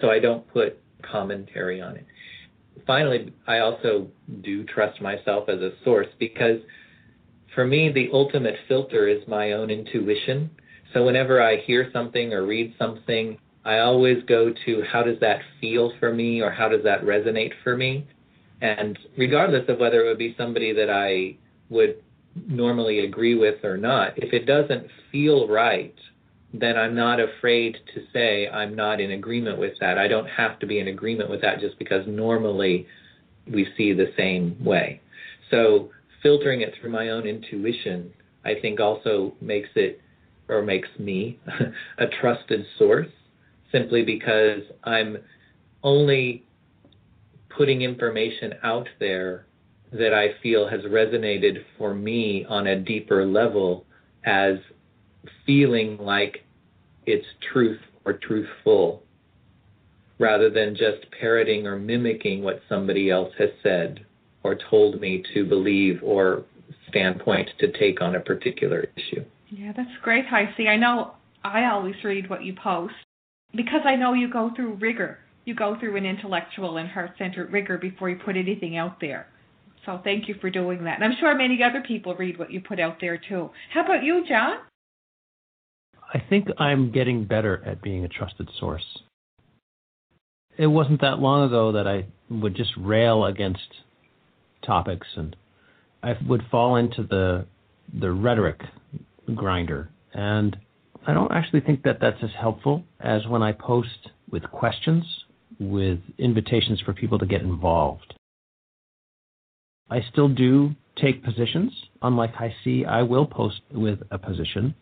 So 0.00 0.10
I 0.10 0.18
don't 0.18 0.46
put 0.52 0.78
commentary 1.02 1.80
on 1.80 1.96
it. 1.96 2.06
Finally, 2.86 3.32
I 3.46 3.58
also 3.58 4.08
do 4.42 4.64
trust 4.64 5.00
myself 5.00 5.48
as 5.48 5.60
a 5.60 5.72
source 5.84 6.08
because 6.18 6.58
for 7.54 7.66
me, 7.66 7.92
the 7.92 8.08
ultimate 8.12 8.56
filter 8.66 9.08
is 9.08 9.26
my 9.28 9.52
own 9.52 9.70
intuition. 9.70 10.50
So 10.94 11.04
whenever 11.04 11.42
I 11.42 11.56
hear 11.56 11.90
something 11.92 12.32
or 12.32 12.46
read 12.46 12.74
something, 12.78 13.38
I 13.64 13.78
always 13.78 14.22
go 14.24 14.52
to 14.66 14.82
how 14.90 15.02
does 15.02 15.20
that 15.20 15.40
feel 15.60 15.92
for 16.00 16.12
me 16.12 16.40
or 16.40 16.50
how 16.50 16.68
does 16.68 16.82
that 16.84 17.02
resonate 17.02 17.52
for 17.62 17.76
me? 17.76 18.06
And 18.60 18.98
regardless 19.16 19.68
of 19.68 19.78
whether 19.78 20.00
it 20.00 20.08
would 20.08 20.18
be 20.18 20.34
somebody 20.36 20.72
that 20.72 20.90
I 20.90 21.36
would 21.68 22.02
normally 22.48 23.00
agree 23.00 23.34
with 23.34 23.64
or 23.64 23.76
not, 23.76 24.16
if 24.16 24.32
it 24.32 24.46
doesn't 24.46 24.86
feel 25.10 25.48
right, 25.48 25.94
then 26.54 26.76
I'm 26.76 26.94
not 26.94 27.18
afraid 27.20 27.78
to 27.94 28.02
say 28.12 28.48
I'm 28.48 28.74
not 28.74 29.00
in 29.00 29.12
agreement 29.12 29.58
with 29.58 29.72
that. 29.80 29.96
I 29.96 30.08
don't 30.08 30.28
have 30.28 30.58
to 30.60 30.66
be 30.66 30.80
in 30.80 30.88
agreement 30.88 31.30
with 31.30 31.40
that 31.42 31.60
just 31.60 31.78
because 31.78 32.04
normally 32.06 32.86
we 33.50 33.66
see 33.76 33.92
the 33.92 34.12
same 34.16 34.56
way. 34.62 35.00
So 35.50 35.90
filtering 36.22 36.60
it 36.60 36.74
through 36.80 36.90
my 36.90 37.10
own 37.10 37.26
intuition, 37.26 38.12
I 38.44 38.54
think 38.60 38.80
also 38.80 39.34
makes 39.40 39.70
it 39.76 40.00
or 40.48 40.62
makes 40.62 40.88
me 40.98 41.38
a 41.98 42.06
trusted 42.20 42.66
source 42.78 43.08
simply 43.72 44.04
because 44.04 44.60
I'm 44.84 45.16
only 45.82 46.44
putting 47.56 47.82
information 47.82 48.54
out 48.62 48.88
there 49.00 49.46
that 49.92 50.14
I 50.14 50.40
feel 50.42 50.68
has 50.68 50.82
resonated 50.82 51.64
for 51.76 51.94
me 51.94 52.46
on 52.48 52.66
a 52.66 52.78
deeper 52.78 53.26
level 53.26 53.84
as 54.24 54.56
feeling 55.44 55.98
like 55.98 56.44
it's 57.06 57.26
truth 57.52 57.80
or 58.04 58.14
truthful 58.14 59.02
rather 60.18 60.48
than 60.48 60.74
just 60.74 61.04
parroting 61.18 61.66
or 61.66 61.78
mimicking 61.78 62.42
what 62.42 62.62
somebody 62.68 63.10
else 63.10 63.32
has 63.38 63.50
said 63.62 64.04
or 64.44 64.56
told 64.70 65.00
me 65.00 65.22
to 65.34 65.44
believe 65.44 66.00
or 66.02 66.44
standpoint 66.88 67.48
to 67.58 67.72
take 67.78 68.00
on 68.00 68.14
a 68.14 68.20
particular 68.20 68.86
issue. 68.96 69.24
Yeah, 69.50 69.72
that's 69.76 69.90
great, 70.02 70.24
HiC. 70.26 70.68
I 70.68 70.76
know 70.76 71.12
I 71.44 71.66
always 71.66 71.96
read 72.04 72.30
what 72.30 72.44
you 72.44 72.54
post 72.54 72.94
because 73.54 73.82
I 73.84 73.96
know 73.96 74.14
you 74.14 74.30
go 74.30 74.50
through 74.54 74.74
rigor. 74.74 75.18
You 75.44 75.54
go 75.54 75.76
through 75.78 75.96
an 75.96 76.06
intellectual 76.06 76.76
and 76.76 76.88
heart 76.88 77.12
centered 77.18 77.52
rigor 77.52 77.78
before 77.78 78.08
you 78.08 78.16
put 78.16 78.36
anything 78.36 78.76
out 78.76 79.00
there. 79.00 79.26
So 79.84 80.00
thank 80.04 80.28
you 80.28 80.36
for 80.40 80.50
doing 80.50 80.84
that. 80.84 81.00
And 81.00 81.04
I'm 81.04 81.18
sure 81.18 81.34
many 81.36 81.60
other 81.62 81.82
people 81.86 82.14
read 82.14 82.38
what 82.38 82.52
you 82.52 82.60
put 82.60 82.78
out 82.78 82.98
there 83.00 83.18
too. 83.18 83.50
How 83.74 83.84
about 83.84 84.04
you, 84.04 84.24
John? 84.28 84.58
I 86.14 86.22
think 86.28 86.46
I'm 86.58 86.92
getting 86.92 87.24
better 87.24 87.62
at 87.66 87.82
being 87.82 88.04
a 88.04 88.08
trusted 88.08 88.48
source. 88.60 88.84
It 90.56 90.66
wasn't 90.66 91.00
that 91.00 91.18
long 91.18 91.46
ago 91.48 91.72
that 91.72 91.88
I 91.88 92.06
would 92.30 92.54
just 92.54 92.72
rail 92.78 93.24
against 93.24 93.66
topics 94.64 95.06
and 95.16 95.34
I 96.02 96.14
would 96.28 96.42
fall 96.50 96.76
into 96.76 97.02
the 97.02 97.46
the 97.98 98.10
rhetoric 98.10 98.60
grinder 99.34 99.90
and 100.14 100.56
I 101.06 101.12
don't 101.12 101.32
actually 101.32 101.60
think 101.60 101.82
that 101.82 101.98
that's 102.00 102.22
as 102.22 102.30
helpful 102.38 102.84
as 103.00 103.26
when 103.26 103.42
I 103.42 103.52
post 103.52 104.10
with 104.30 104.44
questions, 104.44 105.04
with 105.58 105.98
invitations 106.18 106.80
for 106.80 106.92
people 106.92 107.18
to 107.18 107.26
get 107.26 107.42
involved. 107.42 108.14
I 109.90 110.00
still 110.10 110.28
do 110.28 110.74
take 110.96 111.24
positions. 111.24 111.72
Unlike 112.02 112.34
HiC, 112.34 112.86
I 112.86 113.02
will 113.02 113.26
post 113.26 113.60
with 113.72 114.00
a 114.10 114.18
position. 114.18 114.74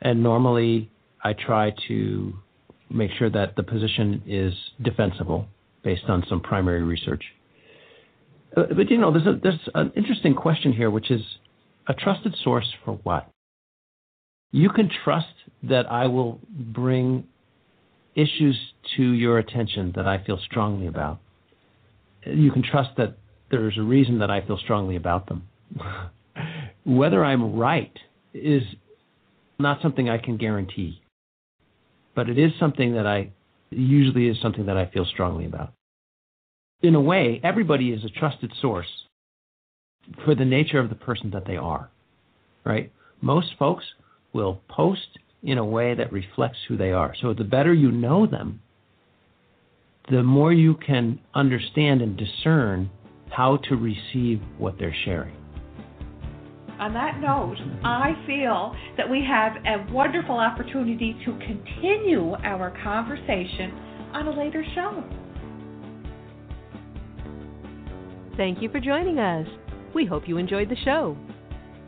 And 0.00 0.22
normally 0.22 0.90
I 1.22 1.34
try 1.34 1.72
to 1.88 2.32
make 2.90 3.10
sure 3.18 3.30
that 3.30 3.56
the 3.56 3.62
position 3.62 4.22
is 4.26 4.54
defensible 4.82 5.46
based 5.84 6.04
on 6.08 6.24
some 6.28 6.40
primary 6.40 6.82
research. 6.82 7.22
Uh, 8.56 8.64
but 8.76 8.90
you 8.90 8.98
know, 8.98 9.12
there's, 9.12 9.26
a, 9.26 9.38
there's 9.42 9.68
an 9.74 9.92
interesting 9.96 10.34
question 10.34 10.72
here, 10.72 10.90
which 10.90 11.10
is 11.10 11.22
a 11.88 11.94
trusted 11.94 12.34
source 12.42 12.70
for 12.84 12.94
what? 13.02 13.31
You 14.52 14.68
can 14.68 14.90
trust 15.04 15.34
that 15.64 15.90
I 15.90 16.06
will 16.06 16.38
bring 16.50 17.24
issues 18.14 18.58
to 18.96 19.02
your 19.02 19.38
attention 19.38 19.92
that 19.96 20.06
I 20.06 20.22
feel 20.22 20.38
strongly 20.38 20.86
about. 20.86 21.18
You 22.26 22.52
can 22.52 22.62
trust 22.62 22.90
that 22.98 23.16
there's 23.50 23.78
a 23.78 23.82
reason 23.82 24.18
that 24.18 24.30
I 24.30 24.46
feel 24.46 24.58
strongly 24.58 24.96
about 24.96 25.26
them. 25.26 25.48
Whether 26.84 27.24
I'm 27.24 27.56
right 27.56 27.96
is 28.34 28.62
not 29.58 29.80
something 29.80 30.10
I 30.10 30.18
can 30.18 30.36
guarantee, 30.36 31.00
but 32.14 32.28
it 32.28 32.38
is 32.38 32.52
something 32.60 32.94
that 32.94 33.06
I 33.06 33.30
usually 33.70 34.28
is 34.28 34.40
something 34.42 34.66
that 34.66 34.76
I 34.76 34.86
feel 34.86 35.06
strongly 35.06 35.46
about. 35.46 35.72
In 36.82 36.94
a 36.94 37.00
way, 37.00 37.40
everybody 37.42 37.90
is 37.90 38.04
a 38.04 38.08
trusted 38.08 38.52
source 38.60 39.04
for 40.24 40.34
the 40.34 40.44
nature 40.44 40.78
of 40.78 40.88
the 40.88 40.94
person 40.94 41.30
that 41.30 41.46
they 41.46 41.56
are, 41.56 41.88
right? 42.64 42.92
Most 43.20 43.54
folks 43.58 43.84
will 44.32 44.60
post 44.68 45.18
in 45.42 45.58
a 45.58 45.64
way 45.64 45.94
that 45.94 46.12
reflects 46.12 46.58
who 46.68 46.76
they 46.76 46.92
are. 46.92 47.14
So 47.20 47.34
the 47.34 47.44
better 47.44 47.74
you 47.74 47.90
know 47.90 48.26
them, 48.26 48.60
the 50.10 50.22
more 50.22 50.52
you 50.52 50.74
can 50.74 51.20
understand 51.34 52.02
and 52.02 52.16
discern 52.16 52.90
how 53.30 53.58
to 53.68 53.76
receive 53.76 54.40
what 54.58 54.78
they're 54.78 54.96
sharing. 55.04 55.36
On 56.78 56.92
that 56.94 57.20
note, 57.20 57.56
I 57.84 58.12
feel 58.26 58.74
that 58.96 59.08
we 59.08 59.24
have 59.24 59.52
a 59.64 59.92
wonderful 59.92 60.36
opportunity 60.36 61.16
to 61.24 61.32
continue 61.38 62.34
our 62.44 62.76
conversation 62.82 63.70
on 64.12 64.26
a 64.26 64.36
later 64.36 64.64
show. 64.74 65.04
Thank 68.36 68.62
you 68.62 68.68
for 68.70 68.80
joining 68.80 69.18
us. 69.18 69.46
We 69.94 70.06
hope 70.06 70.26
you 70.26 70.38
enjoyed 70.38 70.68
the 70.68 70.76
show. 70.84 71.16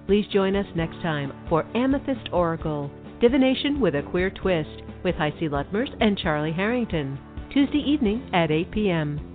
Please 0.07 0.27
join 0.33 0.55
us 0.55 0.67
next 0.75 1.01
time 1.03 1.33
for 1.49 1.64
Amethyst 1.75 2.29
Oracle 2.31 2.90
Divination 3.21 3.81
with 3.81 3.95
a 3.95 4.03
Queer 4.03 4.31
Twist 4.31 4.83
with 5.03 5.14
HiC 5.14 5.51
Luttmers 5.51 5.88
and 6.01 6.19
Charlie 6.19 6.53
Harrington, 6.53 7.19
Tuesday 7.51 7.79
evening 7.79 8.29
at 8.35 8.51
8 8.51 8.71
p.m. 8.71 9.34